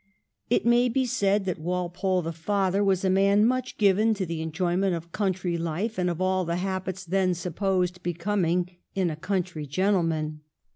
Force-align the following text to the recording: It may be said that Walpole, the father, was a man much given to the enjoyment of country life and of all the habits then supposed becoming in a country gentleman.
It 0.49 0.65
may 0.65 0.89
be 0.89 1.05
said 1.05 1.45
that 1.45 1.59
Walpole, 1.59 2.23
the 2.23 2.31
father, 2.33 2.83
was 2.83 3.05
a 3.05 3.09
man 3.11 3.45
much 3.45 3.77
given 3.77 4.15
to 4.15 4.25
the 4.25 4.41
enjoyment 4.41 4.95
of 4.95 5.11
country 5.11 5.59
life 5.59 5.99
and 5.99 6.09
of 6.09 6.19
all 6.19 6.43
the 6.43 6.55
habits 6.55 7.05
then 7.05 7.35
supposed 7.35 8.01
becoming 8.01 8.77
in 8.95 9.11
a 9.11 9.15
country 9.15 9.67
gentleman. 9.67 10.41